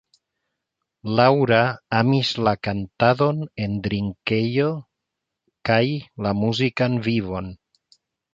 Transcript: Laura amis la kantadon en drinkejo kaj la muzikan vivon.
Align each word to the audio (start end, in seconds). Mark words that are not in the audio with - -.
Laura 1.17 1.59
amis 1.97 2.31
la 2.47 2.53
kantadon 2.67 3.43
en 3.67 3.75
drinkejo 3.89 4.67
kaj 5.71 5.79
la 6.29 6.33
muzikan 6.41 6.99
vivon. 7.11 7.55